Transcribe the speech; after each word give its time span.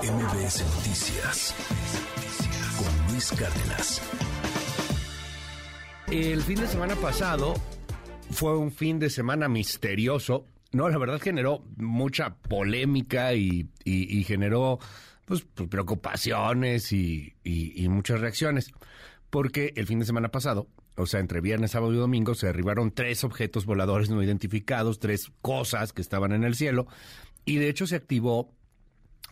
MBS 0.00 0.64
Noticias 0.76 1.54
con 2.78 3.12
Luis 3.12 3.30
Cárdenas. 3.32 4.02
El 6.10 6.42
fin 6.42 6.58
de 6.58 6.66
semana 6.66 6.96
pasado 6.96 7.54
fue 8.30 8.56
un 8.56 8.72
fin 8.72 8.98
de 8.98 9.10
semana 9.10 9.48
misterioso. 9.48 10.46
No, 10.72 10.88
la 10.88 10.96
verdad 10.98 11.20
generó 11.20 11.62
mucha 11.76 12.34
polémica 12.36 13.34
y, 13.34 13.68
generó 14.26 14.78
pues, 15.26 15.46
pues, 15.54 15.68
preocupaciones 15.68 16.92
y, 16.92 17.34
y 17.44 17.88
muchas 17.88 18.20
reacciones. 18.20 18.72
Porque 19.28 19.74
el 19.76 19.86
fin 19.86 19.98
de 19.98 20.06
semana 20.06 20.30
pasado 20.30 20.68
o 20.96 21.06
sea, 21.06 21.20
entre 21.20 21.40
viernes, 21.40 21.70
sábado 21.70 21.92
y 21.92 21.96
domingo, 21.96 22.34
se 22.34 22.46
derribaron 22.46 22.92
tres 22.92 23.24
objetos 23.24 23.64
voladores 23.64 24.10
no 24.10 24.22
identificados, 24.22 24.98
tres 24.98 25.32
cosas 25.40 25.92
que 25.92 26.02
estaban 26.02 26.32
en 26.32 26.44
el 26.44 26.54
cielo, 26.54 26.86
y 27.46 27.56
de 27.56 27.70
hecho 27.70 27.86
se 27.86 27.96
activó 27.96 28.52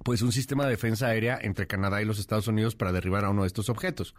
pues 0.03 0.23
un 0.23 0.33
sistema 0.33 0.65
de 0.65 0.71
defensa 0.71 1.09
aérea 1.09 1.39
entre 1.41 1.67
Canadá 1.67 2.01
y 2.01 2.05
los 2.05 2.19
Estados 2.19 2.49
Unidos 2.49 2.75
para 2.75 2.93
derribar 2.93 3.25
a 3.25 3.31
uno 3.31 3.43
de 3.43 3.49
estos 3.49 3.69
objetos. 3.69 4.15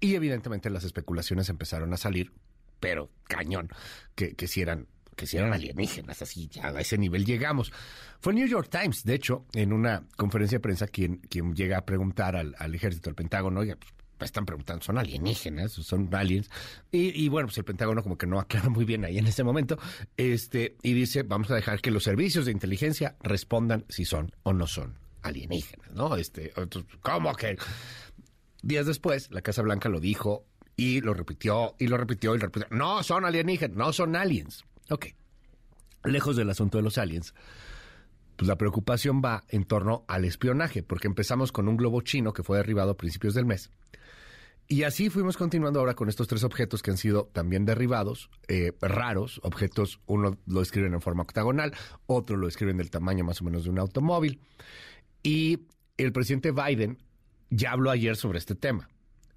Y 0.00 0.14
evidentemente 0.14 0.70
las 0.70 0.84
especulaciones 0.84 1.48
empezaron 1.48 1.92
a 1.92 1.96
salir, 1.96 2.32
pero 2.78 3.10
cañón, 3.24 3.68
que, 4.14 4.34
que 4.34 4.46
si 4.46 4.60
eran 4.60 4.86
que 5.18 5.26
si 5.26 5.36
eran 5.36 5.52
alienígenas, 5.52 6.22
así 6.22 6.48
ya 6.48 6.68
a 6.68 6.80
ese 6.80 6.96
nivel 6.96 7.26
llegamos. 7.26 7.72
Fue 8.20 8.32
New 8.32 8.46
York 8.46 8.68
Times, 8.70 9.02
de 9.02 9.14
hecho, 9.14 9.44
en 9.52 9.72
una 9.72 10.04
conferencia 10.16 10.56
de 10.58 10.60
prensa, 10.60 10.86
quien, 10.86 11.16
quien 11.16 11.54
llega 11.54 11.78
a 11.78 11.84
preguntar 11.84 12.36
al, 12.36 12.74
ejército, 12.74 13.10
al 13.10 13.16
Pentágono, 13.16 13.60
oye, 13.60 13.76
pues, 14.16 14.28
están 14.28 14.46
preguntando, 14.46 14.84
¿son 14.84 14.96
alienígenas? 14.96 15.72
¿Son 15.72 16.08
aliens? 16.14 16.48
Y, 16.92 17.28
bueno, 17.28 17.48
pues 17.48 17.58
el 17.58 17.64
Pentágono 17.64 18.02
como 18.04 18.16
que 18.16 18.28
no 18.28 18.38
aclara 18.38 18.68
muy 18.68 18.84
bien 18.84 19.04
ahí 19.04 19.18
en 19.18 19.26
ese 19.26 19.42
momento. 19.42 19.76
Este, 20.16 20.76
y 20.84 20.92
dice, 20.92 21.24
vamos 21.24 21.50
a 21.50 21.56
dejar 21.56 21.80
que 21.80 21.90
los 21.90 22.04
servicios 22.04 22.46
de 22.46 22.52
inteligencia 22.52 23.16
respondan 23.20 23.84
si 23.88 24.04
son 24.04 24.30
o 24.44 24.52
no 24.52 24.68
son 24.68 25.07
alienígenas, 25.22 25.90
¿no? 25.92 26.16
Este, 26.16 26.52
¿cómo 27.02 27.34
que? 27.34 27.56
Días 28.62 28.86
después, 28.86 29.30
la 29.30 29.42
Casa 29.42 29.62
Blanca 29.62 29.88
lo 29.88 30.00
dijo 30.00 30.46
y 30.76 31.00
lo 31.00 31.14
repitió 31.14 31.74
y 31.78 31.86
lo 31.86 31.96
repitió 31.96 32.34
y 32.34 32.38
lo 32.38 32.46
repitió. 32.46 32.68
No 32.70 33.02
son 33.02 33.24
alienígenas, 33.24 33.76
no 33.76 33.92
son 33.92 34.16
aliens. 34.16 34.64
Ok. 34.90 35.06
Lejos 36.04 36.36
del 36.36 36.50
asunto 36.50 36.78
de 36.78 36.84
los 36.84 36.98
aliens, 36.98 37.34
pues 38.36 38.48
la 38.48 38.56
preocupación 38.56 39.20
va 39.24 39.44
en 39.48 39.64
torno 39.64 40.04
al 40.08 40.24
espionaje, 40.24 40.82
porque 40.82 41.08
empezamos 41.08 41.52
con 41.52 41.68
un 41.68 41.76
globo 41.76 42.00
chino 42.02 42.32
que 42.32 42.42
fue 42.42 42.56
derribado 42.58 42.92
a 42.92 42.96
principios 42.96 43.34
del 43.34 43.46
mes 43.46 43.70
y 44.70 44.82
así 44.82 45.08
fuimos 45.08 45.38
continuando 45.38 45.80
ahora 45.80 45.94
con 45.94 46.10
estos 46.10 46.28
tres 46.28 46.44
objetos 46.44 46.82
que 46.82 46.90
han 46.90 46.98
sido 46.98 47.30
también 47.32 47.64
derribados, 47.64 48.28
eh, 48.48 48.72
raros, 48.82 49.40
objetos, 49.42 50.00
uno 50.04 50.36
lo 50.46 50.60
escriben 50.60 50.92
en 50.92 51.00
forma 51.00 51.22
octagonal, 51.22 51.72
otro 52.06 52.36
lo 52.36 52.46
escriben 52.46 52.76
del 52.76 52.90
tamaño 52.90 53.24
más 53.24 53.40
o 53.40 53.44
menos 53.44 53.64
de 53.64 53.70
un 53.70 53.78
automóvil. 53.78 54.42
Y 55.28 55.58
el 55.98 56.10
presidente 56.10 56.52
Biden 56.52 56.96
ya 57.50 57.72
habló 57.72 57.90
ayer 57.90 58.16
sobre 58.16 58.38
este 58.38 58.54
tema. 58.54 58.88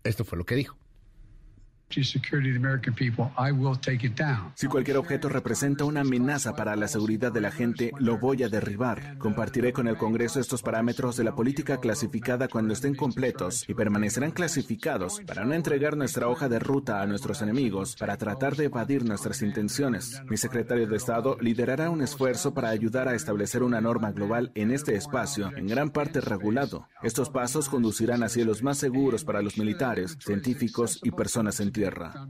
Esto 0.05 0.23
fue 0.23 0.37
lo 0.37 0.45
que 0.45 0.55
dijo. 0.55 0.77
Si 4.55 4.67
cualquier 4.67 4.97
objeto 4.97 5.29
representa 5.29 5.85
una 5.85 6.01
amenaza 6.01 6.55
para 6.55 6.75
la 6.75 6.87
seguridad 6.87 7.31
de 7.31 7.41
la 7.41 7.51
gente, 7.51 7.91
lo 7.99 8.17
voy 8.17 8.43
a 8.43 8.49
derribar. 8.49 9.17
Compartiré 9.17 9.73
con 9.73 9.87
el 9.87 9.97
Congreso 9.97 10.39
estos 10.39 10.61
parámetros 10.61 11.17
de 11.17 11.23
la 11.23 11.35
política 11.35 11.79
clasificada 11.79 12.47
cuando 12.47 12.73
estén 12.73 12.95
completos 12.95 13.65
y 13.67 13.73
permanecerán 13.73 14.31
clasificados 14.31 15.21
para 15.25 15.45
no 15.45 15.53
entregar 15.53 15.97
nuestra 15.97 16.27
hoja 16.27 16.49
de 16.49 16.59
ruta 16.59 17.01
a 17.01 17.07
nuestros 17.07 17.41
enemigos 17.41 17.95
para 17.95 18.17
tratar 18.17 18.55
de 18.55 18.65
evadir 18.65 19.03
nuestras 19.03 19.41
intenciones. 19.41 20.21
Mi 20.29 20.37
secretario 20.37 20.87
de 20.87 20.95
Estado 20.95 21.37
liderará 21.39 21.89
un 21.89 22.01
esfuerzo 22.01 22.53
para 22.53 22.69
ayudar 22.69 23.07
a 23.07 23.15
establecer 23.15 23.63
una 23.63 23.81
norma 23.81 24.11
global 24.11 24.51
en 24.55 24.71
este 24.71 24.95
espacio, 24.95 25.51
en 25.55 25.67
gran 25.67 25.89
parte 25.89 26.21
regulado. 26.21 26.87
Estos 27.03 27.29
pasos 27.29 27.69
conducirán 27.69 28.23
a 28.23 28.29
cielos 28.29 28.63
más 28.63 28.77
seguros 28.77 29.23
para 29.23 29.41
los 29.41 29.57
militares, 29.57 30.17
científicos 30.19 30.99
y 31.03 31.11
personas 31.11 31.59
en 31.59 31.71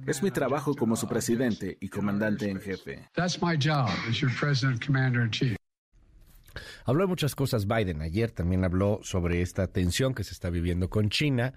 es 0.08 0.24
mi 0.24 0.32
trabajo 0.32 0.76
como 0.76 0.96
su 0.96 1.08
presidente 1.08 1.78
y 1.80 1.90
comandante 1.90 2.50
en 2.50 2.60
jefe. 2.60 3.10
Habló 6.86 7.04
de 7.04 7.08
muchas 7.08 7.36
cosas 7.36 7.68
Biden. 7.68 8.02
Ayer 8.02 8.32
también 8.32 8.64
habló 8.64 9.00
sobre 9.04 9.42
esta 9.42 9.68
tensión 9.68 10.14
que 10.14 10.24
se 10.24 10.34
está 10.34 10.50
viviendo 10.50 10.90
con 10.90 11.10
China, 11.10 11.54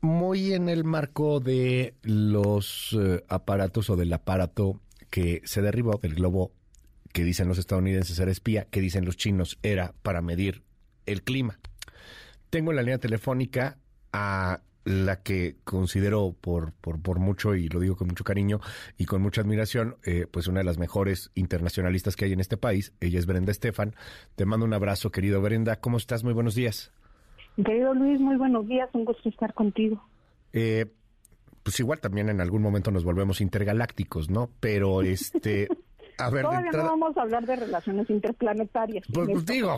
muy 0.00 0.52
en 0.52 0.68
el 0.68 0.84
marco 0.84 1.40
de 1.40 1.94
los 2.02 2.96
eh, 2.98 3.24
aparatos 3.28 3.88
o 3.90 3.96
del 3.96 4.12
aparato 4.12 4.80
que 5.10 5.40
se 5.44 5.62
derribó 5.62 5.98
del 5.98 6.14
globo 6.14 6.52
que 7.12 7.24
dicen 7.24 7.48
los 7.48 7.58
estadounidenses 7.58 8.18
era 8.18 8.30
espía, 8.30 8.66
que 8.70 8.80
dicen 8.80 9.04
los 9.04 9.16
chinos 9.16 9.58
era 9.62 9.94
para 10.02 10.20
medir 10.20 10.64
el 11.06 11.22
clima. 11.22 11.58
Tengo 12.50 12.72
en 12.72 12.76
la 12.76 12.82
línea 12.82 12.98
telefónica 12.98 13.78
a 14.12 14.60
la 14.84 15.22
que 15.22 15.56
considero 15.64 16.34
por, 16.40 16.72
por, 16.72 17.00
por, 17.00 17.18
mucho, 17.18 17.54
y 17.54 17.68
lo 17.68 17.80
digo 17.80 17.96
con 17.96 18.08
mucho 18.08 18.24
cariño 18.24 18.60
y 18.98 19.06
con 19.06 19.22
mucha 19.22 19.40
admiración, 19.40 19.96
eh, 20.04 20.26
pues 20.30 20.46
una 20.46 20.60
de 20.60 20.64
las 20.64 20.78
mejores 20.78 21.30
internacionalistas 21.34 22.16
que 22.16 22.26
hay 22.26 22.32
en 22.32 22.40
este 22.40 22.56
país. 22.56 22.92
Ella 23.00 23.18
es 23.18 23.26
Brenda 23.26 23.50
Estefan. 23.50 23.94
Te 24.36 24.44
mando 24.44 24.66
un 24.66 24.74
abrazo, 24.74 25.10
querido 25.10 25.40
Brenda. 25.40 25.76
¿Cómo 25.76 25.96
estás? 25.96 26.24
Muy 26.24 26.32
buenos 26.32 26.54
días. 26.54 26.92
Querido 27.56 27.94
Luis, 27.94 28.20
muy 28.20 28.36
buenos 28.36 28.66
días. 28.66 28.88
Un 28.92 29.04
gusto 29.04 29.28
estar 29.28 29.54
contigo. 29.54 30.02
Eh, 30.52 30.86
pues 31.62 31.80
igual 31.80 32.00
también 32.00 32.28
en 32.28 32.40
algún 32.40 32.62
momento 32.62 32.90
nos 32.90 33.04
volvemos 33.04 33.40
intergalácticos, 33.40 34.30
¿no? 34.30 34.50
Pero 34.60 35.02
este... 35.02 35.68
Todavía 36.16 36.70
no 36.72 36.84
vamos 36.84 37.16
a 37.16 37.22
hablar 37.22 37.44
de 37.46 37.56
relaciones 37.56 38.08
interplanetarias. 38.10 39.04
Pues, 39.12 39.44
digo, 39.46 39.76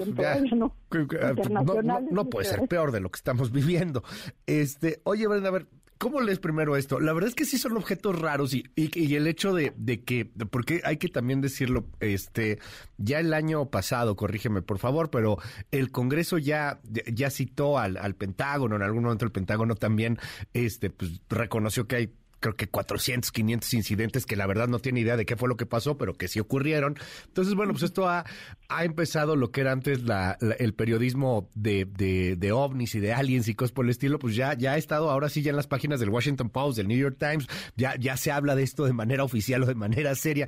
no, 2.10 2.30
puede 2.30 2.46
ser 2.46 2.68
peor 2.68 2.92
de 2.92 3.00
lo 3.00 3.10
que 3.10 3.16
estamos 3.16 3.50
viviendo. 3.52 4.02
Este, 4.46 5.00
oye, 5.04 5.26
Brenda, 5.26 5.48
a 5.48 5.52
ver, 5.52 5.66
¿Cómo 5.98 6.20
lees 6.20 6.40
primero 6.40 6.76
esto? 6.76 7.00
La 7.00 7.14
verdad 7.14 7.28
es 7.28 7.34
que 7.34 7.46
sí 7.46 7.56
son 7.56 7.74
objetos 7.74 8.18
raros 8.20 8.52
y, 8.52 8.64
y, 8.74 9.14
el 9.14 9.26
hecho 9.26 9.54
de, 9.54 9.72
que, 10.04 10.26
porque 10.50 10.82
hay 10.84 10.98
que 10.98 11.08
también 11.08 11.40
decirlo, 11.40 11.86
este, 12.00 12.58
ya 12.98 13.18
el 13.18 13.32
año 13.32 13.70
pasado, 13.70 14.14
corrígeme 14.14 14.60
por 14.60 14.78
favor, 14.78 15.08
pero 15.10 15.38
el 15.70 15.90
Congreso 15.90 16.36
ya, 16.36 16.80
ya 16.84 17.30
citó 17.30 17.78
al, 17.78 17.96
al 17.96 18.14
Pentágono, 18.14 18.76
en 18.76 18.82
algún 18.82 19.04
momento 19.04 19.24
el 19.24 19.32
Pentágono 19.32 19.74
también, 19.74 20.18
este, 20.52 20.90
pues 20.90 21.22
reconoció 21.30 21.86
que 21.86 21.96
hay 21.96 22.12
creo 22.46 22.56
que 22.56 22.68
400, 22.68 23.32
500 23.32 23.74
incidentes 23.74 24.24
que 24.26 24.36
la 24.36 24.46
verdad 24.46 24.68
no 24.68 24.78
tiene 24.78 25.00
idea 25.00 25.16
de 25.16 25.26
qué 25.26 25.36
fue 25.36 25.48
lo 25.48 25.56
que 25.56 25.66
pasó, 25.66 25.98
pero 25.98 26.14
que 26.14 26.28
sí 26.28 26.38
ocurrieron. 26.38 26.96
Entonces, 27.26 27.54
bueno, 27.54 27.72
pues 27.72 27.82
esto 27.82 28.08
ha, 28.08 28.24
ha 28.68 28.84
empezado 28.84 29.34
lo 29.34 29.50
que 29.50 29.62
era 29.62 29.72
antes 29.72 30.02
la, 30.02 30.38
el 30.58 30.74
periodismo 30.74 31.50
de, 31.54 31.86
de, 31.86 32.36
de, 32.36 32.52
ovnis 32.52 32.94
y 32.94 33.00
de 33.00 33.12
aliens 33.12 33.48
y 33.48 33.54
cosas 33.54 33.72
por 33.72 33.84
el 33.84 33.90
estilo, 33.90 34.18
pues 34.18 34.36
ya, 34.36 34.54
ya 34.54 34.72
ha 34.72 34.76
estado 34.76 35.10
ahora 35.10 35.28
sí 35.28 35.42
ya 35.42 35.50
en 35.50 35.56
las 35.56 35.66
páginas 35.66 35.98
del 35.98 36.10
Washington 36.10 36.50
Post, 36.50 36.76
del 36.76 36.86
New 36.88 36.98
York 36.98 37.16
Times, 37.18 37.48
ya, 37.76 37.96
ya 37.96 38.16
se 38.16 38.30
habla 38.30 38.54
de 38.54 38.62
esto 38.62 38.84
de 38.84 38.92
manera 38.92 39.24
oficial 39.24 39.64
o 39.64 39.66
de 39.66 39.74
manera 39.74 40.14
seria. 40.14 40.46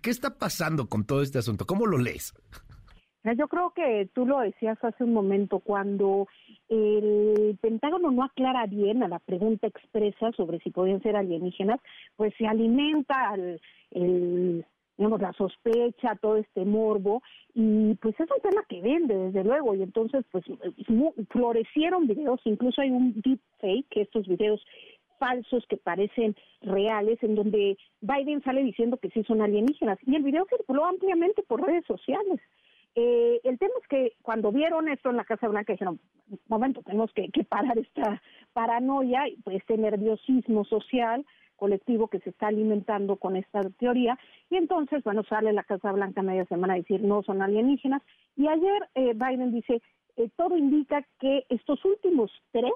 ¿Qué 0.00 0.10
está 0.10 0.38
pasando 0.38 0.88
con 0.88 1.04
todo 1.04 1.22
este 1.22 1.38
asunto? 1.38 1.66
¿Cómo 1.66 1.86
lo 1.86 1.98
lees? 1.98 2.32
Yo 3.34 3.48
creo 3.48 3.70
que 3.70 4.08
tú 4.14 4.24
lo 4.24 4.38
decías 4.38 4.78
hace 4.84 5.02
un 5.02 5.12
momento, 5.12 5.58
cuando 5.58 6.28
el 6.68 7.58
Pentágono 7.60 8.10
no 8.10 8.22
aclara 8.22 8.66
bien 8.66 9.02
a 9.02 9.08
la 9.08 9.18
pregunta 9.18 9.66
expresa 9.66 10.30
sobre 10.32 10.60
si 10.60 10.70
podían 10.70 11.02
ser 11.02 11.16
alienígenas, 11.16 11.80
pues 12.16 12.32
se 12.38 12.46
alimenta 12.46 13.30
al, 13.30 13.60
la 14.98 15.32
sospecha, 15.32 16.16
todo 16.20 16.36
este 16.36 16.64
morbo, 16.64 17.22
y 17.54 17.94
pues 17.96 18.14
es 18.20 18.28
un 18.30 18.40
tema 18.42 18.64
que 18.68 18.80
vende, 18.80 19.16
desde 19.16 19.42
luego, 19.42 19.74
y 19.74 19.82
entonces 19.82 20.24
pues 20.30 20.44
florecieron 21.30 22.06
videos, 22.06 22.40
incluso 22.44 22.80
hay 22.80 22.90
un 22.90 23.20
deep 23.22 23.40
fake, 23.58 23.96
estos 23.96 24.26
videos 24.28 24.64
falsos 25.18 25.66
que 25.66 25.78
parecen 25.78 26.36
reales, 26.60 27.20
en 27.22 27.34
donde 27.34 27.76
Biden 28.02 28.42
sale 28.42 28.62
diciendo 28.62 28.98
que 28.98 29.10
sí 29.10 29.24
son 29.24 29.42
alienígenas, 29.42 29.98
y 30.06 30.14
el 30.14 30.22
video 30.22 30.46
circuló 30.48 30.84
ampliamente 30.84 31.42
por 31.42 31.66
redes 31.66 31.84
sociales. 31.86 32.40
Eh, 32.98 33.40
el 33.44 33.58
tema 33.58 33.74
es 33.82 33.88
que 33.88 34.12
cuando 34.22 34.50
vieron 34.50 34.88
esto 34.88 35.10
en 35.10 35.18
la 35.18 35.24
Casa 35.24 35.48
Blanca 35.48 35.74
dijeron, 35.74 36.00
momento, 36.48 36.82
tenemos 36.82 37.12
que, 37.12 37.28
parar 37.44 37.78
esta 37.78 38.22
paranoia, 38.54 39.24
este 39.52 39.76
nerviosismo 39.76 40.64
social 40.64 41.24
colectivo 41.56 42.08
que 42.08 42.20
se 42.20 42.30
está 42.30 42.48
alimentando 42.48 43.16
con 43.16 43.36
esta 43.36 43.60
teoría. 43.78 44.18
Y 44.50 44.56
entonces, 44.56 45.02
bueno, 45.04 45.24
sale 45.24 45.52
la 45.52 45.64
Casa 45.64 45.92
Blanca 45.92 46.22
media 46.22 46.46
semana 46.46 46.74
a 46.74 46.76
decir 46.76 47.02
no 47.02 47.22
son 47.22 47.42
alienígenas. 47.42 48.02
Y 48.36 48.48
ayer 48.48 48.88
eh, 48.94 49.12
Biden 49.14 49.52
dice, 49.52 49.82
eh, 50.16 50.30
todo 50.36 50.56
indica 50.56 51.04
que 51.20 51.44
estos 51.50 51.84
últimos 51.84 52.30
tres 52.50 52.72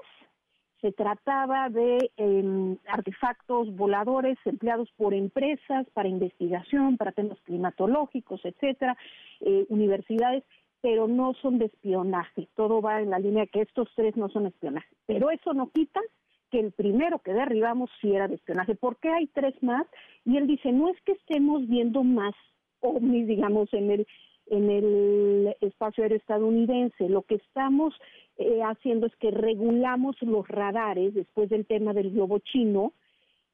se 0.81 0.91
trataba 0.91 1.69
de 1.69 2.11
em, 2.17 2.77
artefactos 2.87 3.73
voladores 3.75 4.37
empleados 4.45 4.89
por 4.97 5.13
empresas 5.13 5.87
para 5.93 6.09
investigación, 6.09 6.97
para 6.97 7.11
temas 7.11 7.39
climatológicos, 7.41 8.43
etcétera, 8.43 8.97
eh, 9.41 9.65
universidades, 9.69 10.43
pero 10.81 11.07
no 11.07 11.33
son 11.35 11.59
de 11.59 11.65
espionaje. 11.65 12.49
Todo 12.55 12.81
va 12.81 13.01
en 13.01 13.11
la 13.11 13.19
línea 13.19 13.43
de 13.43 13.49
que 13.49 13.61
estos 13.61 13.87
tres 13.95 14.17
no 14.17 14.29
son 14.29 14.47
espionaje. 14.47 14.89
Pero 15.05 15.29
eso 15.29 15.53
no 15.53 15.69
quita 15.69 16.01
que 16.49 16.59
el 16.59 16.71
primero 16.71 17.19
que 17.19 17.33
derribamos 17.33 17.89
sí 18.01 18.13
era 18.13 18.27
de 18.27 18.35
espionaje. 18.35 18.75
¿Por 18.75 18.97
qué 18.97 19.09
hay 19.09 19.27
tres 19.27 19.53
más? 19.61 19.85
Y 20.25 20.37
él 20.37 20.47
dice, 20.47 20.71
no 20.71 20.89
es 20.89 20.99
que 21.01 21.13
estemos 21.13 21.67
viendo 21.67 22.03
más 22.03 22.33
ovnis, 22.79 23.27
digamos, 23.27 23.71
en 23.73 23.91
el 23.91 24.07
en 24.51 24.69
el 24.69 25.55
espacio 25.61 26.03
aéreo 26.03 26.17
estadounidense. 26.17 27.07
Lo 27.07 27.23
que 27.23 27.35
estamos 27.35 27.93
eh, 28.37 28.61
haciendo 28.63 29.07
es 29.07 29.15
que 29.15 29.31
regulamos 29.31 30.17
los 30.21 30.47
radares 30.47 31.13
después 31.13 31.49
del 31.49 31.65
tema 31.65 31.93
del 31.93 32.11
globo 32.11 32.39
chino, 32.39 32.91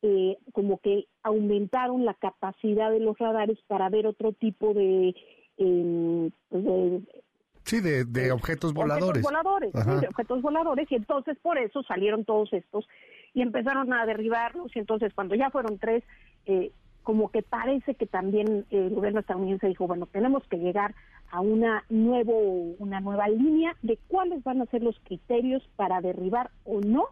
eh, 0.01 0.37
como 0.53 0.79
que 0.79 1.05
aumentaron 1.21 2.03
la 2.03 2.15
capacidad 2.15 2.89
de 2.89 2.99
los 2.99 3.17
radares 3.17 3.59
para 3.67 3.89
ver 3.89 4.07
otro 4.07 4.33
tipo 4.33 4.73
de, 4.73 5.15
em, 5.57 6.31
pues 6.49 7.03
Sí, 7.63 7.81
de, 7.81 8.31
objetos 8.31 8.73
voladores. 8.73 9.23
Objetos 9.23 9.23
voladores, 9.23 9.71
sí, 9.73 9.99
de 10.01 10.07
objetos 10.07 10.41
voladores, 10.41 10.87
y 10.89 10.95
entonces 10.95 11.37
por 11.39 11.57
eso 11.57 11.83
salieron 11.83 12.23
todos 12.23 12.53
estos 12.53 12.87
y 13.33 13.41
empezaron 13.41 13.91
a 13.91 14.05
derribarlos, 14.05 14.73
y 14.73 14.79
entonces 14.79 15.13
cuando 15.13 15.35
ya 15.35 15.49
fueron 15.49 15.77
tres, 15.77 16.01
eh, 16.45 16.71
como 17.07 17.29
que 17.29 17.41
parece 17.41 17.95
que 17.95 18.05
también 18.05 18.65
el 18.69 18.93
gobierno 18.93 19.21
estadounidense 19.21 19.67
dijo, 19.67 19.87
bueno, 19.87 20.07
tenemos 20.07 20.43
que 20.49 20.57
llegar 20.57 20.93
a 21.31 21.39
una 21.39 21.85
nuevo 21.87 22.37
una 22.79 22.99
nueva 22.99 23.29
línea 23.29 23.77
de 23.81 23.97
cuáles 24.09 24.43
van 24.43 24.61
a 24.61 24.65
ser 24.65 24.83
los 24.83 24.99
criterios 25.05 25.63
para 25.77 26.01
derribar 26.01 26.51
o 26.65 26.81
no 26.81 27.05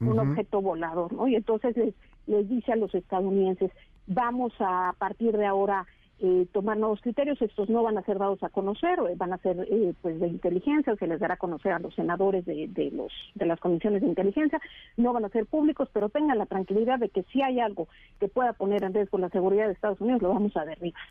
un 0.00 0.18
objeto 0.18 0.62
volador, 0.62 1.12
¿no? 1.12 1.28
Y 1.28 1.36
entonces 1.36 1.76
les, 1.76 1.94
les 2.26 2.48
dice 2.48 2.72
a 2.72 2.76
los 2.76 2.94
estadounidenses, 2.94 3.70
vamos 4.06 4.54
a, 4.58 4.88
a 4.88 4.92
partir 4.94 5.36
de 5.36 5.44
ahora 5.44 5.86
eh, 6.18 6.46
tomar 6.52 6.76
nuevos 6.76 7.00
criterios. 7.00 7.40
Estos 7.42 7.68
no 7.68 7.82
van 7.82 7.98
a 7.98 8.02
ser 8.02 8.18
dados 8.18 8.42
a 8.42 8.48
conocer, 8.48 8.98
eh, 9.10 9.14
van 9.16 9.32
a 9.32 9.38
ser 9.38 9.66
eh, 9.70 9.92
pues 10.00 10.20
de 10.20 10.28
inteligencia, 10.28 10.94
se 10.96 11.06
les 11.06 11.18
dará 11.18 11.34
a 11.34 11.38
conocer 11.38 11.72
a 11.72 11.78
los 11.78 11.94
senadores 11.94 12.44
de, 12.44 12.68
de, 12.68 12.90
los 12.90 13.12
de 13.34 13.46
las 13.46 13.58
comisiones 13.58 14.02
de 14.02 14.08
inteligencia, 14.08 14.60
no 14.96 15.12
van 15.12 15.24
a 15.24 15.30
ser 15.30 15.46
públicos, 15.46 15.88
pero 15.92 16.08
tengan 16.08 16.38
la 16.38 16.46
tranquilidad 16.46 16.98
de 16.98 17.08
que 17.08 17.24
si 17.32 17.42
hay 17.42 17.60
algo 17.60 17.88
que 18.20 18.28
pueda 18.28 18.52
poner 18.52 18.84
en 18.84 18.94
riesgo 18.94 19.18
la 19.18 19.30
seguridad 19.30 19.66
de 19.66 19.72
Estados 19.72 20.00
Unidos, 20.00 20.22
lo 20.22 20.28
vamos 20.28 20.56
a 20.56 20.64
derribar. 20.64 21.02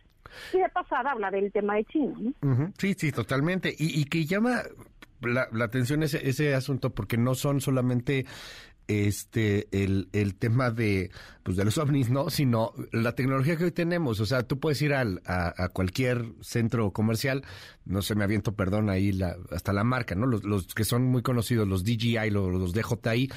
Y 0.54 0.60
de 0.60 0.70
pasada 0.70 1.12
habla 1.12 1.30
del 1.30 1.52
tema 1.52 1.76
de 1.76 1.86
China. 1.86 2.16
Sí, 2.78 2.94
sí, 2.94 3.12
totalmente. 3.12 3.76
Y, 3.78 4.00
y 4.00 4.06
que 4.06 4.26
llama 4.26 4.62
la, 5.22 5.48
la, 5.52 5.66
atención 5.66 6.04
ese, 6.04 6.28
ese 6.28 6.56
asunto 6.56 6.92
porque 6.92 7.18
no 7.18 7.36
son 7.36 7.62
solamente 7.62 8.26
este 8.92 9.68
el, 9.72 10.10
el 10.14 10.36
tema 10.36 10.72
de 10.72 11.12
pues 11.44 11.58
de 11.58 11.66
los 11.66 11.78
ovnis 11.78 12.10
no 12.10 12.30
sino 12.30 12.74
la 12.92 13.14
tecnología 13.14 13.58
que 13.58 13.66
hoy 13.66 13.72
tenemos. 13.72 14.20
O 14.20 14.26
sea 14.26 14.44
tú 14.44 14.60
puedes 14.60 14.82
ir 14.82 14.94
al, 14.94 15.22
a, 15.26 15.70
cualquier 15.70 16.26
centro 16.42 16.92
comercial 16.92 17.44
no 17.86 18.02
se 18.02 18.16
me 18.16 18.24
aviento 18.24 18.54
perdón 18.54 18.90
ahí 18.90 19.12
la, 19.12 19.36
hasta 19.52 19.74
la 19.74 19.84
marca 19.84 20.16
no 20.16 20.26
los, 20.28 20.44
los 20.44 20.68
que 20.74 20.86
son 20.86 21.04
muy 21.04 21.22
conocidos 21.22 21.68
los 21.68 21.84
DJI 21.84 22.30
los, 22.30 22.52
los 22.54 22.74
DJI 22.74 23.30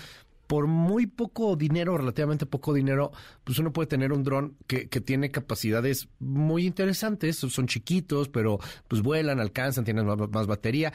por 0.46 0.66
muy 0.66 1.06
poco 1.06 1.56
dinero, 1.56 1.96
relativamente 1.96 2.46
poco 2.46 2.74
dinero, 2.74 3.12
pues 3.44 3.58
uno 3.58 3.72
puede 3.72 3.86
tener 3.86 4.12
un 4.12 4.22
dron 4.24 4.56
que, 4.66 4.88
que 4.88 5.00
tiene 5.00 5.30
capacidades 5.30 6.08
muy 6.18 6.66
interesantes, 6.66 7.36
son 7.38 7.66
chiquitos, 7.66 8.28
pero 8.28 8.58
pues 8.88 9.02
vuelan, 9.02 9.40
alcanzan, 9.40 9.84
tienen 9.84 10.06
más 10.06 10.46
batería. 10.46 10.92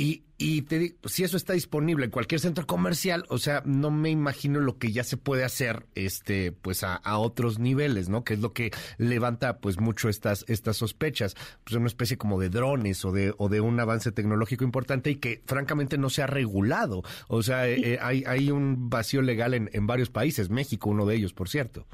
Y, 0.00 0.22
y 0.38 0.62
te 0.62 0.78
digo, 0.78 0.96
si 1.08 1.24
eso 1.24 1.36
está 1.36 1.54
disponible 1.54 2.04
en 2.04 2.12
cualquier 2.12 2.40
centro 2.40 2.64
comercial, 2.68 3.24
o 3.30 3.38
sea, 3.38 3.62
no 3.66 3.90
me 3.90 4.10
imagino 4.10 4.60
lo 4.60 4.78
que 4.78 4.92
ya 4.92 5.02
se 5.02 5.16
puede 5.16 5.42
hacer, 5.42 5.86
este, 5.96 6.52
pues 6.52 6.84
a, 6.84 7.00
otros 7.18 7.58
niveles, 7.58 8.08
¿no? 8.08 8.22
Que 8.22 8.34
es 8.34 8.40
lo 8.40 8.52
que 8.52 8.70
levanta, 8.96 9.58
pues, 9.58 9.80
mucho 9.80 10.08
estas, 10.08 10.44
estas 10.46 10.76
sospechas, 10.76 11.34
pues 11.64 11.74
una 11.74 11.88
especie 11.88 12.16
como 12.16 12.38
de 12.38 12.48
drones 12.48 13.04
o 13.04 13.10
de, 13.10 13.34
o 13.38 13.48
de 13.48 13.60
un 13.60 13.80
avance 13.80 14.12
tecnológico 14.12 14.62
importante 14.62 15.10
y 15.10 15.16
que, 15.16 15.42
francamente, 15.46 15.98
no 15.98 16.10
se 16.10 16.22
ha 16.22 16.28
regulado. 16.28 17.02
O 17.26 17.42
sea, 17.42 17.68
eh, 17.68 17.98
hay, 18.00 18.22
hay 18.24 18.52
un 18.52 18.88
vacío 18.90 19.20
legal 19.20 19.52
en, 19.52 19.68
en 19.72 19.88
varios 19.88 20.10
países, 20.10 20.48
México, 20.48 20.90
uno 20.90 21.06
de 21.06 21.16
ellos, 21.16 21.32
por 21.32 21.48
cierto. 21.48 21.88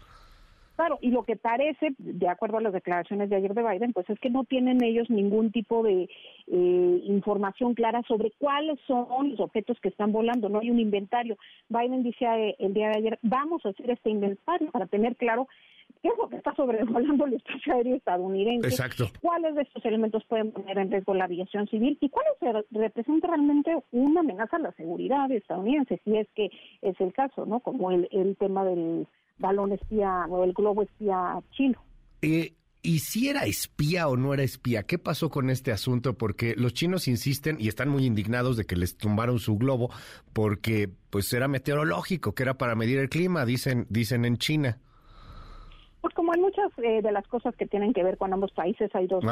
Claro, 0.77 0.99
y 1.01 1.11
lo 1.11 1.23
que 1.23 1.37
parece, 1.37 1.95
de 1.99 2.29
acuerdo 2.29 2.59
a 2.59 2.61
las 2.61 2.73
declaraciones 2.73 3.31
de 3.31 3.37
ayer 3.37 3.55
de 3.55 3.63
Biden, 3.63 3.93
pues 3.93 4.11
es 4.11 4.19
que 4.19 4.29
no 4.29 4.45
tienen 4.45 4.83
ellos 4.83 5.09
ningún 5.09 5.53
tipo 5.53 5.85
de 5.85 6.09
eh, 6.49 7.01
información 7.05 7.75
clara 7.75 8.03
sobre 8.09 8.33
cuáles 8.39 8.79
son 8.87 9.31
los 9.31 9.41
objetos 9.41 9.79
que 9.81 9.89
están 9.89 10.11
volando, 10.11 10.49
no 10.49 10.59
hay 10.59 10.71
un 10.71 10.81
inventario. 10.81 11.37
Biden 11.69 12.03
dice 12.03 12.25
eh, 12.25 12.57
el 12.59 12.75
día 12.75 12.89
de 12.89 12.99
ayer, 12.99 13.19
vamos 13.23 13.65
a 13.65 13.69
hacer 13.69 13.89
este 13.89 14.11
inventario 14.11 14.71
para 14.73 14.87
tener 14.87 15.15
claro 15.15 15.47
qué 16.03 16.09
es 16.09 16.19
lo 16.19 16.29
que 16.29 16.37
está 16.37 16.53
sobrevolando 16.57 17.25
el 17.27 17.35
espacio 17.35 17.73
aéreo 17.73 17.95
estadounidense, 17.95 18.69
Exacto. 18.69 19.07
cuáles 19.23 19.55
de 19.55 19.63
estos 19.63 19.85
elementos 19.85 20.25
pueden 20.25 20.51
poner 20.51 20.77
en 20.79 20.91
riesgo 20.91 21.15
la 21.15 21.25
aviación 21.25 21.69
civil 21.69 21.97
y 22.01 22.09
cuáles 22.09 22.67
representan 22.73 23.31
realmente 23.31 23.77
una 23.93 24.21
amenaza 24.21 24.57
a 24.57 24.61
la 24.61 24.73
seguridad 24.73 25.31
estadounidense, 25.31 26.01
si 26.05 26.17
es 26.17 26.29
que 26.35 26.51
es 26.83 27.01
el 27.01 27.13
caso, 27.13 27.47
¿no? 27.47 27.61
Como 27.61 27.93
el, 27.93 28.09
el 28.11 28.37
tema 28.37 28.65
del 28.65 29.07
balón 29.39 29.73
espía 29.73 30.27
o 30.29 30.45
el 30.45 30.53
globo 30.53 30.83
espía 30.83 31.41
chino. 31.53 31.83
Eh, 32.23 32.55
¿Y 32.83 32.99
si 32.99 33.31
era 33.31 33.45
espía 33.45 34.09
o 34.09 34.17
no 34.19 34.35
era 34.35 34.43
espía? 34.43 34.83
¿Qué 34.83 34.99
pasó 34.99 35.31
con 35.31 35.49
este 35.49 35.73
asunto? 35.73 36.19
Porque 36.19 36.55
los 36.55 36.75
chinos 36.75 37.09
insisten 37.09 37.57
y 37.59 37.69
están 37.69 37.89
muy 37.89 38.05
indignados 38.05 38.59
de 38.59 38.67
que 38.67 38.77
les 38.77 38.99
tumbaron 38.99 39.39
su 39.39 39.57
globo 39.57 39.91
porque 40.35 40.91
pues 41.09 41.33
era 41.33 41.49
meteorológico, 41.49 42.35
que 42.35 42.43
era 42.43 42.59
para 42.59 42.75
medir 42.75 42.99
el 42.99 43.09
clima, 43.09 43.47
dicen, 43.47 43.87
dicen 43.89 44.27
en 44.27 44.37
China. 44.37 44.79
Pues 46.03 46.13
como 46.13 46.35
en 46.35 46.43
muchas 46.43 46.71
eh, 46.77 47.01
de 47.01 47.11
las 47.11 47.27
cosas 47.27 47.57
que 47.57 47.67
tienen 47.67 47.95
que 47.95 48.05
ver 48.05 48.19
con 48.19 48.35
ambos 48.35 48.53
países 48.53 48.95
hay 48.95 49.07
dos. 49.07 49.25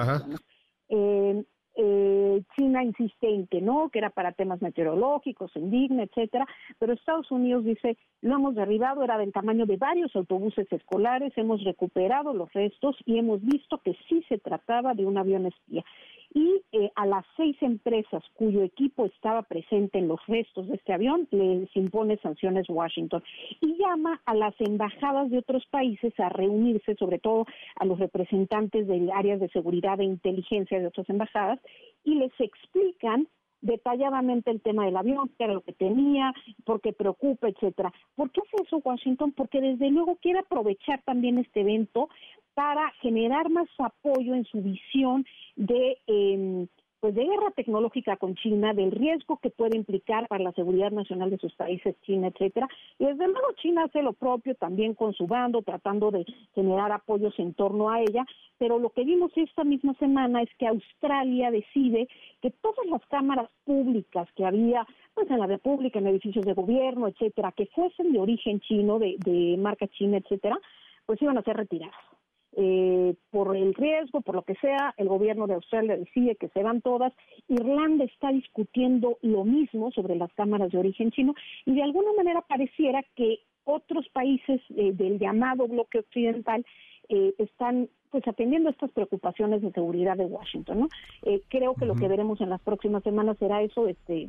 Eh, 0.89 1.45
eh, 1.75 2.43
China 2.57 2.83
insiste 2.83 3.29
en 3.29 3.47
que 3.47 3.61
no, 3.61 3.89
que 3.91 3.99
era 3.99 4.11
para 4.11 4.33
temas 4.33 4.61
meteorológicos, 4.61 5.55
indigna, 5.57 6.05
etcétera, 6.05 6.47
pero 6.79 6.93
Estados 6.93 7.31
Unidos 7.31 7.65
dice, 7.65 7.97
lo 8.21 8.37
hemos 8.37 8.55
derribado, 8.55 9.03
era 9.03 9.19
del 9.19 9.33
tamaño 9.33 9.67
de 9.67 9.77
varios 9.77 10.15
autobuses 10.15 10.71
escolares, 10.71 11.33
hemos 11.37 11.65
recuperado 11.65 12.35
los 12.35 12.53
restos 12.53 12.97
y 13.07 13.19
hemos 13.19 13.43
visto 13.43 13.79
que 13.79 13.97
sí 14.09 14.23
se 14.29 14.39
trataba 14.39 14.95
de 14.95 15.07
un 15.07 15.19
avión 15.19 15.47
espía 15.47 15.85
y 16.35 16.63
eh, 16.73 16.91
a 16.95 17.07
las 17.07 17.25
seis 17.37 17.57
empresas 17.61 18.23
cuyo 18.35 18.63
equipo 18.63 19.07
estaba 19.07 19.43
presente 19.43 19.99
en 19.99 20.09
los 20.09 20.21
restos 20.27 20.69
de 20.69 20.77
este 20.77 20.93
avión 20.93 21.29
les 21.31 21.75
impone 21.77 22.17
sanciones 22.19 22.69
Washington 22.69 23.23
y 23.61 23.77
llama 23.77 24.21
a 24.25 24.35
las 24.35 24.55
embajadas 24.59 25.31
de 25.31 25.39
otros 25.39 25.67
países 25.67 26.19
a 26.19 26.29
reunirse, 26.29 26.95
sobre 26.97 27.19
todo 27.19 27.47
a 27.77 27.85
los 27.85 27.99
representantes 27.99 28.87
de 28.87 29.11
áreas 29.13 29.41
de 29.41 29.49
seguridad 29.51 30.01
e 30.01 30.05
inteligencia 30.05 30.79
de 30.79 30.87
otras 30.87 31.09
embajadas 31.11 31.61
y 32.05 32.15
les 32.15 32.33
explican 32.39 33.29
detalladamente 33.63 34.51
el 34.51 34.61
tema 34.61 34.85
del 34.85 34.97
avión, 34.97 35.31
qué 35.39 35.45
era 35.45 35.55
lo 35.55 35.63
que 35.63 35.73
tenía, 35.73 36.35
por 36.65 36.81
qué 36.81 36.93
preocupa, 36.93 37.49
etcétera. 37.49 37.93
¿Por 38.15 38.31
qué 38.31 38.41
hace 38.43 38.63
eso 38.65 38.83
Washington? 38.85 39.33
Porque 39.33 39.61
desde 39.61 39.91
luego 39.91 40.17
quiere 40.17 40.41
aprovechar 40.41 41.01
también 41.05 41.39
este 41.39 41.61
evento 41.61 42.09
para 42.55 42.91
generar 43.01 43.49
más 43.49 43.69
apoyo 43.79 44.35
en 44.35 44.45
su 44.45 44.61
visión 44.61 45.25
de 45.57 45.99
eh, 46.07 46.67
pues 47.03 47.17
de 47.17 47.25
guerra 47.25 47.51
tecnológica 47.51 48.17
con 48.17 48.37
China, 48.37 48.75
del 48.75 48.93
riesgo 48.93 49.37
que 49.39 49.51
puede 49.51 49.77
implicar 49.77 50.29
para 50.29 50.45
la 50.45 50.53
seguridad 50.53 50.93
nacional 50.93 51.31
de 51.31 51.39
sus 51.39 51.53
países, 51.55 51.97
China, 52.03 52.29
etcétera. 52.29 52.69
Y 52.97 53.07
desde 53.07 53.27
luego 53.27 53.49
China 53.61 53.87
hace 53.87 54.03
lo 54.03 54.13
propio 54.13 54.55
también 54.55 54.95
con 54.95 55.13
su 55.13 55.27
bando, 55.27 55.63
tratando 55.63 56.13
de 56.13 56.25
generar 56.55 56.93
apoyos 56.93 57.37
en 57.41 57.55
torno 57.55 57.91
a 57.91 58.01
ella, 58.01 58.25
pero 58.57 58.79
lo 58.79 58.91
que 58.91 59.03
vimos 59.03 59.33
esta 59.35 59.65
misma 59.65 59.95
semana 59.95 60.43
es 60.43 60.51
que 60.61 60.69
Australia 60.69 61.51
decide 61.51 62.07
que 62.41 62.53
todas 62.53 62.87
las 62.87 63.05
cámaras 63.07 63.51
públicas 63.65 64.29
que 64.37 64.47
había 64.47 64.87
pues 65.13 65.29
en 65.29 65.41
la 65.41 65.49
República, 65.49 65.99
en 65.99 66.07
edificios 66.07 66.45
de 66.45 66.55
gobierno, 66.55 67.09
etcétera, 67.09 67.51
que 67.51 67.67
fuesen 67.67 68.13
de 68.13 68.21
origen 68.21 68.61
chino, 68.61 69.01
de, 69.01 69.17
de 69.19 69.57
marca 69.59 69.89
china, 69.89 70.19
etcétera, 70.19 70.57
pues 71.05 71.21
iban 71.21 71.37
a 71.37 71.43
ser 71.43 71.57
retiradas 71.57 72.12
eh, 72.57 73.15
por 73.31 73.57
el 73.57 73.75
riesgo, 73.75 74.21
por 74.21 74.35
lo 74.35 74.43
que 74.43 74.55
sea, 74.57 74.95
el 74.97 75.09
gobierno 75.09 75.47
de 75.47 75.55
Australia 75.55 75.97
decide 75.97 76.37
que 76.37 76.49
se 76.49 76.63
van 76.63 76.81
todas. 76.81 77.13
Irlanda 77.49 78.05
está 78.05 78.31
discutiendo 78.31 79.19
lo 79.23 79.45
mismo 79.45 79.91
sobre 79.93 80.17
las 80.17 80.33
cámaras 80.35 80.71
de 80.71 80.79
origen 80.79 81.11
chino 81.11 81.35
y 81.65 81.75
de 81.75 81.83
alguna 81.83 82.13
manera 82.17 82.43
pareciera 82.43 83.03
que 83.17 83.41
otros 83.65 84.09
países 84.09 84.61
eh, 84.77 84.93
del 84.93 85.19
llamado 85.19 85.69
bloque 85.69 86.01
occidental 86.01 86.65
eh, 87.09 87.35
están 87.39 87.89
pues 88.11 88.27
atendiendo 88.29 88.69
estas 88.71 88.91
preocupaciones 88.91 89.63
de 89.63 89.73
seguridad 89.73 90.17
de 90.17 90.27
Washington, 90.27 90.81
¿no? 90.81 90.89
Eh, 91.23 91.41
creo 91.49 91.75
que 91.75 91.87
lo 91.87 91.95
que 91.95 92.09
veremos 92.09 92.41
en 92.43 92.51
las 92.51 92.61
próximas 92.61 93.03
semanas 93.03 93.39
será 93.39 93.63
eso, 93.63 93.89
este, 93.89 94.29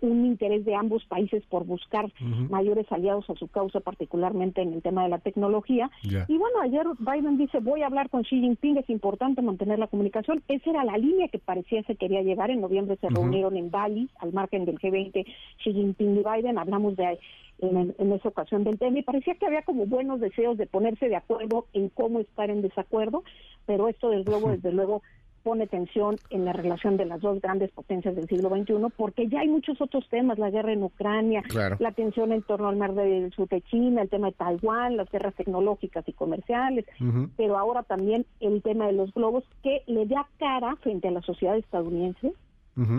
un 0.00 0.26
interés 0.26 0.64
de 0.64 0.74
ambos 0.74 1.04
países 1.04 1.42
por 1.46 1.64
buscar 1.64 2.10
mayores 2.50 2.90
aliados 2.90 3.28
a 3.30 3.34
su 3.34 3.48
causa, 3.48 3.80
particularmente 3.80 4.62
en 4.62 4.72
el 4.72 4.82
tema 4.82 5.02
de 5.02 5.08
la 5.08 5.18
tecnología. 5.18 5.90
Y 6.02 6.36
bueno, 6.36 6.60
ayer 6.62 6.86
Biden 6.98 7.38
dice, 7.38 7.58
voy 7.60 7.82
a 7.82 7.86
hablar 7.86 8.10
con 8.10 8.22
Xi 8.22 8.40
Jinping, 8.40 8.78
es 8.78 8.90
importante 8.90 9.42
mantener 9.42 9.78
la 9.78 9.86
comunicación. 9.86 10.42
Esa 10.48 10.70
era 10.70 10.84
la 10.84 10.98
línea 10.98 11.28
que 11.28 11.38
parecía 11.38 11.82
se 11.84 11.96
quería 11.96 12.22
llevar. 12.22 12.50
En 12.50 12.60
noviembre 12.60 12.98
se 13.00 13.08
reunieron 13.08 13.56
en 13.56 13.70
Bali, 13.70 14.08
al 14.20 14.32
margen 14.32 14.64
del 14.64 14.78
G20, 14.78 15.24
Xi 15.58 15.72
Jinping 15.72 16.18
y 16.18 16.22
Biden. 16.22 16.58
Hablamos 16.58 16.96
de 16.96 17.18
en, 17.60 17.94
en, 17.98 18.12
esa 18.12 18.28
ocasión 18.28 18.64
del 18.64 18.78
tema 18.78 18.98
y 18.98 19.02
parecía 19.02 19.34
que 19.34 19.46
había 19.46 19.62
como 19.62 19.86
buenos 19.86 20.20
deseos 20.20 20.56
de 20.56 20.66
ponerse 20.66 21.08
de 21.08 21.16
acuerdo 21.16 21.66
en 21.72 21.88
cómo 21.88 22.20
estar 22.20 22.50
en 22.50 22.62
desacuerdo, 22.62 23.24
pero 23.66 23.88
esto 23.88 24.10
desde 24.10 24.30
luego, 24.30 24.50
desde 24.50 24.72
luego 24.72 25.02
pone 25.42 25.66
tensión 25.66 26.16
en 26.30 26.44
la 26.44 26.52
relación 26.52 26.96
de 26.96 27.04
las 27.04 27.20
dos 27.20 27.40
grandes 27.40 27.70
potencias 27.70 28.14
del 28.16 28.28
siglo 28.28 28.48
XXI, 28.50 28.74
porque 28.96 29.28
ya 29.28 29.40
hay 29.40 29.48
muchos 29.48 29.80
otros 29.80 30.08
temas, 30.08 30.38
la 30.38 30.50
guerra 30.50 30.72
en 30.72 30.82
Ucrania, 30.82 31.42
la 31.78 31.92
tensión 31.92 32.32
en 32.32 32.42
torno 32.42 32.68
al 32.68 32.76
mar 32.76 32.94
del 32.94 33.32
sur 33.32 33.48
de 33.48 33.60
China, 33.62 34.02
el 34.02 34.08
tema 34.08 34.28
de 34.28 34.32
Taiwán, 34.34 34.96
las 34.96 35.10
guerras 35.10 35.34
tecnológicas 35.34 36.08
y 36.08 36.12
comerciales, 36.12 36.86
pero 37.36 37.58
ahora 37.58 37.82
también 37.82 38.26
el 38.40 38.62
tema 38.62 38.86
de 38.86 38.92
los 38.92 39.12
globos, 39.12 39.44
que 39.62 39.82
le 39.86 40.06
da 40.06 40.26
cara 40.38 40.76
frente 40.76 41.08
a 41.08 41.12
la 41.12 41.22
sociedad 41.22 41.56
estadounidense 41.56 42.32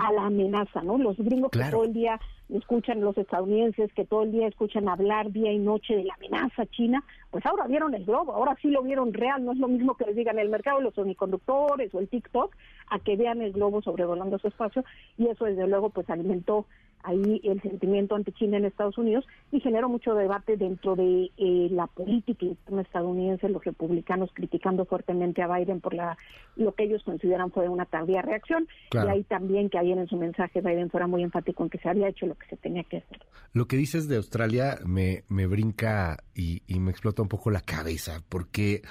a 0.01 0.11
la 0.11 0.25
amenaza, 0.25 0.81
¿no? 0.81 0.97
Los 0.97 1.17
gringos 1.17 1.51
que 1.51 1.63
todo 1.71 1.85
el 1.85 1.93
día 1.93 2.19
escuchan, 2.49 3.01
los 3.01 3.17
estadounidenses 3.17 3.93
que 3.93 4.05
todo 4.05 4.23
el 4.23 4.31
día 4.31 4.47
escuchan 4.47 4.89
hablar 4.89 5.31
día 5.31 5.53
y 5.53 5.59
noche 5.59 5.95
de 5.95 6.03
la 6.03 6.15
amenaza 6.15 6.65
china, 6.65 7.03
pues 7.31 7.45
ahora 7.45 7.67
vieron 7.67 7.93
el 7.93 8.05
globo, 8.05 8.33
ahora 8.33 8.57
sí 8.61 8.69
lo 8.69 8.81
vieron 8.81 9.13
real, 9.13 9.45
no 9.45 9.53
es 9.53 9.57
lo 9.59 9.67
mismo 9.67 9.95
que 9.95 10.05
les 10.05 10.15
digan 10.15 10.39
el 10.39 10.49
mercado 10.49 10.79
de 10.79 10.85
los 10.85 10.95
semiconductores 10.95 11.93
o 11.93 11.99
el 11.99 12.09
TikTok, 12.09 12.55
a 12.89 12.99
que 12.99 13.15
vean 13.15 13.41
el 13.41 13.53
globo 13.53 13.81
sobrevolando 13.81 14.39
su 14.39 14.47
espacio, 14.47 14.83
y 15.17 15.27
eso 15.27 15.45
desde 15.45 15.67
luego 15.67 15.89
pues 15.89 16.09
alimentó 16.09 16.65
ahí 17.03 17.41
el 17.43 17.61
sentimiento 17.61 18.15
ante 18.15 18.31
China 18.33 18.57
en 18.57 18.65
Estados 18.65 18.97
Unidos 18.97 19.25
y 19.51 19.59
generó 19.59 19.89
mucho 19.89 20.13
debate 20.13 20.57
dentro 20.57 20.95
de 20.95 21.31
eh, 21.37 21.67
la 21.71 21.87
política 21.87 22.45
estadounidense, 22.79 23.49
los 23.49 23.63
republicanos 23.63 24.29
criticando 24.33 24.85
fuertemente 24.85 25.41
a 25.41 25.47
Biden 25.47 25.81
por 25.81 25.93
la 25.93 26.17
lo 26.55 26.73
que 26.73 26.83
ellos 26.83 27.03
consideran 27.03 27.51
fue 27.51 27.69
una 27.69 27.85
tardía 27.85 28.21
reacción 28.21 28.67
y 28.91 28.97
ahí 28.97 29.23
también 29.23 29.69
que 29.69 29.77
ayer 29.77 29.97
en 29.97 30.07
su 30.07 30.17
mensaje 30.17 30.61
Biden 30.61 30.89
fuera 30.89 31.07
muy 31.07 31.23
enfático 31.23 31.63
en 31.63 31.69
que 31.69 31.77
se 31.77 31.89
había 31.89 32.09
hecho 32.09 32.25
lo 32.25 32.35
que 32.35 32.47
se 32.47 32.57
tenía 32.57 32.83
que 32.83 32.97
hacer. 32.97 33.19
Lo 33.53 33.67
que 33.67 33.77
dices 33.77 34.07
de 34.07 34.17
Australia 34.17 34.77
me, 34.85 35.23
me 35.29 35.47
brinca 35.47 36.17
y, 36.35 36.63
y 36.67 36.79
me 36.79 36.91
explota 36.91 37.21
un 37.21 37.29
poco 37.29 37.49
la 37.49 37.61
cabeza 37.61 38.21
porque 38.27 38.81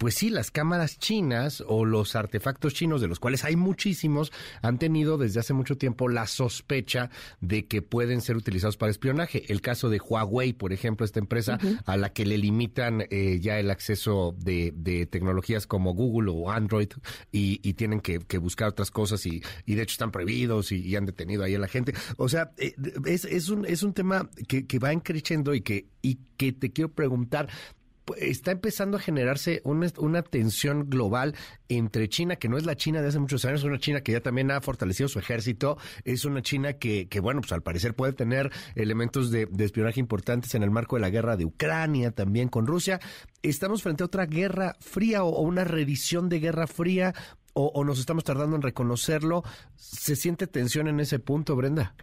pues 0.00 0.14
sí, 0.14 0.30
las 0.30 0.50
cámaras 0.50 0.98
chinas 0.98 1.62
o 1.66 1.84
los 1.84 2.16
artefactos 2.16 2.72
chinos, 2.72 3.02
de 3.02 3.06
los 3.06 3.20
cuales 3.20 3.44
hay 3.44 3.54
muchísimos, 3.54 4.32
han 4.62 4.78
tenido 4.78 5.18
desde 5.18 5.40
hace 5.40 5.52
mucho 5.52 5.76
tiempo 5.76 6.08
la 6.08 6.26
sospecha 6.26 7.10
de 7.42 7.66
que 7.66 7.82
pueden 7.82 8.22
ser 8.22 8.38
utilizados 8.38 8.78
para 8.78 8.90
espionaje. 8.90 9.52
El 9.52 9.60
caso 9.60 9.90
de 9.90 10.00
Huawei, 10.00 10.54
por 10.54 10.72
ejemplo, 10.72 11.04
esta 11.04 11.18
empresa 11.18 11.58
a 11.84 11.98
la 11.98 12.14
que 12.14 12.24
le 12.24 12.38
limitan 12.38 13.04
eh, 13.10 13.40
ya 13.42 13.58
el 13.58 13.70
acceso 13.70 14.34
de, 14.38 14.72
tecnologías 15.10 15.66
como 15.66 15.92
Google 15.92 16.32
o 16.34 16.50
Android 16.50 16.88
y, 17.30 17.58
tienen 17.74 18.00
que, 18.00 18.38
buscar 18.38 18.68
otras 18.68 18.90
cosas 18.90 19.26
y, 19.26 19.42
de 19.66 19.82
hecho 19.82 19.92
están 19.92 20.12
prohibidos 20.12 20.72
y, 20.72 20.96
han 20.96 21.04
detenido 21.04 21.44
ahí 21.44 21.56
a 21.56 21.58
la 21.58 21.68
gente. 21.68 21.92
O 22.16 22.30
sea, 22.30 22.52
eh, 22.56 22.74
es, 23.04 23.26
es, 23.26 23.50
un, 23.50 23.66
es 23.66 23.82
un 23.82 23.92
tema 23.92 24.30
que, 24.48 24.66
que 24.66 24.78
va 24.78 24.98
creciendo 25.02 25.52
y 25.52 25.60
que, 25.60 25.88
y 26.00 26.20
que 26.38 26.52
te 26.52 26.72
quiero 26.72 26.90
preguntar, 26.90 27.50
está 28.16 28.50
empezando 28.50 28.96
a 28.96 29.00
generarse 29.00 29.62
una, 29.64 30.22
tensión 30.22 30.88
global 30.88 31.34
entre 31.68 32.08
China, 32.08 32.36
que 32.36 32.48
no 32.48 32.58
es 32.58 32.66
la 32.66 32.76
China 32.76 33.00
de 33.00 33.08
hace 33.08 33.18
muchos 33.18 33.44
años, 33.44 33.60
es 33.60 33.66
una 33.66 33.78
China 33.78 34.00
que 34.00 34.12
ya 34.12 34.20
también 34.20 34.50
ha 34.50 34.60
fortalecido 34.60 35.08
su 35.08 35.18
ejército, 35.18 35.78
es 36.04 36.24
una 36.24 36.42
China 36.42 36.74
que, 36.74 37.08
que 37.08 37.20
bueno, 37.20 37.40
pues 37.40 37.52
al 37.52 37.62
parecer 37.62 37.94
puede 37.94 38.12
tener 38.12 38.50
elementos 38.74 39.30
de, 39.30 39.48
espionaje 39.58 40.00
importantes 40.00 40.54
en 40.54 40.62
el 40.62 40.70
marco 40.70 40.96
de 40.96 41.02
la 41.02 41.10
guerra 41.10 41.36
de 41.36 41.44
Ucrania, 41.44 42.10
también 42.10 42.48
con 42.48 42.66
Rusia. 42.66 43.00
¿Estamos 43.42 43.82
frente 43.82 44.02
a 44.02 44.06
otra 44.06 44.26
guerra 44.26 44.76
fría 44.80 45.22
o, 45.22 45.40
una 45.40 45.64
reedición 45.64 46.28
de 46.28 46.40
guerra 46.40 46.66
fría 46.66 47.14
o, 47.52 47.66
o 47.74 47.84
nos 47.84 47.98
estamos 47.98 48.24
tardando 48.24 48.56
en 48.56 48.62
reconocerlo? 48.62 49.44
¿Se 49.76 50.16
siente 50.16 50.46
tensión 50.46 50.88
en 50.88 51.00
ese 51.00 51.18
punto, 51.18 51.56
Brenda? 51.56 51.94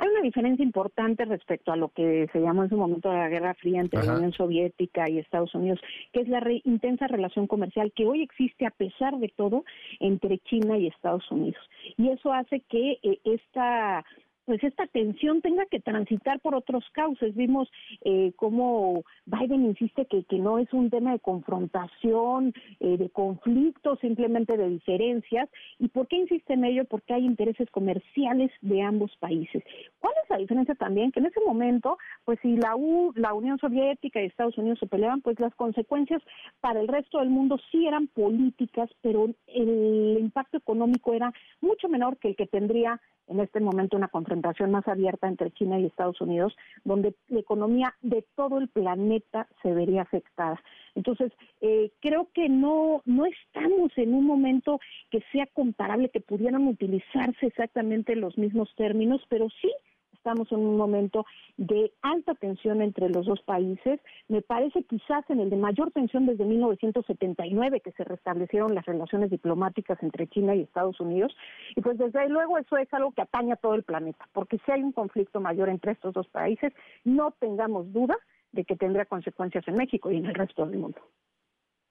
Hay 0.00 0.08
una 0.08 0.22
diferencia 0.22 0.64
importante 0.64 1.26
respecto 1.26 1.72
a 1.72 1.76
lo 1.76 1.90
que 1.90 2.26
se 2.32 2.40
llamó 2.40 2.62
en 2.62 2.70
su 2.70 2.76
momento 2.78 3.12
la 3.12 3.28
Guerra 3.28 3.52
Fría 3.52 3.82
entre 3.82 4.02
la 4.02 4.14
Unión 4.14 4.32
Soviética 4.32 5.10
y 5.10 5.18
Estados 5.18 5.54
Unidos, 5.54 5.78
que 6.14 6.22
es 6.22 6.28
la 6.28 6.42
intensa 6.64 7.06
relación 7.06 7.46
comercial 7.46 7.92
que 7.94 8.06
hoy 8.06 8.22
existe 8.22 8.64
a 8.64 8.70
pesar 8.70 9.18
de 9.18 9.28
todo 9.28 9.62
entre 9.98 10.38
China 10.38 10.78
y 10.78 10.86
Estados 10.86 11.30
Unidos. 11.30 11.60
Y 11.98 12.08
eso 12.08 12.32
hace 12.32 12.60
que 12.60 12.98
eh, 13.02 13.20
esta 13.24 14.02
pues 14.50 14.64
esta 14.64 14.88
tensión 14.88 15.42
tenga 15.42 15.64
que 15.66 15.78
transitar 15.78 16.40
por 16.40 16.56
otros 16.56 16.82
cauces. 16.90 17.36
Vimos 17.36 17.70
eh, 18.04 18.32
cómo 18.34 19.04
Biden 19.24 19.64
insiste 19.64 20.06
que, 20.06 20.24
no 20.40 20.58
es 20.58 20.72
un 20.72 20.90
tema 20.90 21.12
de 21.12 21.20
confrontación, 21.20 22.52
eh, 22.80 22.96
de 22.96 23.10
conflicto, 23.10 23.94
simplemente 24.00 24.56
de 24.56 24.68
diferencias. 24.68 25.48
¿Y 25.78 25.86
por 25.86 26.08
qué 26.08 26.16
insiste 26.16 26.54
en 26.54 26.64
ello? 26.64 26.84
Porque 26.86 27.14
hay 27.14 27.24
intereses 27.24 27.70
comerciales 27.70 28.50
de 28.60 28.82
ambos 28.82 29.16
países. 29.18 29.62
¿Cuál 30.00 30.14
es 30.24 30.30
la 30.30 30.38
diferencia 30.38 30.74
también? 30.74 31.12
Que 31.12 31.20
en 31.20 31.26
ese 31.26 31.38
momento, 31.46 31.96
pues 32.24 32.40
si 32.42 32.56
la, 32.56 32.74
U, 32.74 33.12
la 33.14 33.34
Unión 33.34 33.56
Soviética 33.58 34.20
y 34.20 34.26
Estados 34.26 34.58
Unidos 34.58 34.80
se 34.80 34.88
peleaban, 34.88 35.20
pues 35.20 35.38
las 35.38 35.54
consecuencias 35.54 36.22
para 36.60 36.80
el 36.80 36.88
resto 36.88 37.20
del 37.20 37.30
mundo 37.30 37.56
sí 37.70 37.86
eran 37.86 38.08
políticas, 38.08 38.90
pero 39.00 39.28
el 39.46 40.16
impacto 40.18 40.56
económico 40.56 41.14
era 41.14 41.32
mucho 41.60 41.88
menor 41.88 42.16
que 42.16 42.30
el 42.30 42.34
que 42.34 42.48
tendría 42.48 43.00
en 43.30 43.40
este 43.40 43.60
momento 43.60 43.96
una 43.96 44.08
confrontación 44.08 44.70
más 44.70 44.86
abierta 44.88 45.28
entre 45.28 45.52
China 45.52 45.78
y 45.78 45.86
Estados 45.86 46.20
Unidos, 46.20 46.54
donde 46.84 47.14
la 47.28 47.40
economía 47.40 47.94
de 48.02 48.24
todo 48.34 48.58
el 48.58 48.68
planeta 48.68 49.48
se 49.62 49.72
vería 49.72 50.02
afectada. 50.02 50.60
Entonces, 50.96 51.32
eh, 51.60 51.92
creo 52.00 52.28
que 52.34 52.48
no, 52.48 53.02
no 53.04 53.24
estamos 53.26 53.92
en 53.96 54.14
un 54.14 54.26
momento 54.26 54.80
que 55.10 55.22
sea 55.32 55.46
comparable, 55.46 56.10
que 56.10 56.20
pudieran 56.20 56.66
utilizarse 56.66 57.46
exactamente 57.46 58.16
los 58.16 58.36
mismos 58.36 58.68
términos, 58.76 59.22
pero 59.28 59.48
sí 59.62 59.72
estamos 60.20 60.52
en 60.52 60.58
un 60.58 60.76
momento 60.76 61.24
de 61.56 61.92
alta 62.02 62.34
tensión 62.34 62.82
entre 62.82 63.08
los 63.08 63.24
dos 63.24 63.40
países. 63.40 63.98
Me 64.28 64.42
parece 64.42 64.82
quizás 64.84 65.24
en 65.30 65.40
el 65.40 65.48
de 65.48 65.56
mayor 65.56 65.90
tensión 65.92 66.26
desde 66.26 66.44
1979 66.44 67.80
que 67.80 67.92
se 67.92 68.04
restablecieron 68.04 68.74
las 68.74 68.84
relaciones 68.84 69.30
diplomáticas 69.30 69.98
entre 70.02 70.28
China 70.28 70.54
y 70.54 70.60
Estados 70.60 71.00
Unidos. 71.00 71.34
Y 71.74 71.80
pues 71.80 71.96
desde 71.96 72.28
luego 72.28 72.58
eso 72.58 72.76
es 72.76 72.92
algo 72.92 73.12
que 73.12 73.22
atañe 73.22 73.52
a 73.52 73.56
todo 73.56 73.74
el 73.74 73.82
planeta, 73.82 74.28
porque 74.32 74.58
si 74.64 74.72
hay 74.72 74.82
un 74.82 74.92
conflicto 74.92 75.40
mayor 75.40 75.70
entre 75.70 75.92
estos 75.92 76.12
dos 76.12 76.28
países, 76.28 76.72
no 77.04 77.32
tengamos 77.40 77.90
duda 77.92 78.16
de 78.52 78.64
que 78.64 78.76
tendrá 78.76 79.06
consecuencias 79.06 79.66
en 79.68 79.74
México 79.74 80.10
y 80.10 80.18
en 80.18 80.26
el 80.26 80.34
resto 80.34 80.66
del 80.66 80.78
mundo. 80.78 81.00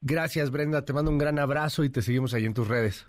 Gracias, 0.02 0.52
Brenda. 0.52 0.86
Te 0.86 0.94
mando 0.94 1.10
un 1.10 1.18
gran 1.18 1.40
abrazo 1.40 1.84
y 1.84 1.90
te 1.90 2.02
seguimos 2.02 2.34
ahí 2.34 2.46
en 2.46 2.54
tus 2.54 2.68
redes. 2.68 3.08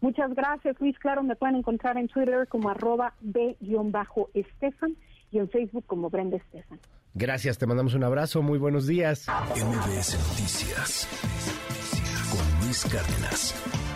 Muchas 0.00 0.34
gracias, 0.34 0.76
Luis. 0.80 0.98
Claro, 0.98 1.22
me 1.22 1.36
pueden 1.36 1.56
encontrar 1.56 1.96
en 1.96 2.08
Twitter 2.08 2.46
como 2.48 2.70
arroba 2.70 3.14
b-estefan 3.20 4.96
y 5.30 5.38
en 5.38 5.48
Facebook 5.48 5.84
como 5.86 6.08
Brenda 6.08 6.36
Estefan. 6.36 6.78
Gracias, 7.14 7.58
te 7.58 7.66
mandamos 7.66 7.94
un 7.94 8.04
abrazo. 8.04 8.42
Muy 8.42 8.58
buenos 8.58 8.86
días. 8.86 9.26
MBS 9.28 10.18
Noticias 10.28 11.08
con 12.30 12.64
Luis 12.64 12.84
Cárdenas. 12.84 13.87